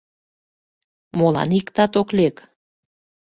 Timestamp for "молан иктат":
1.17-1.93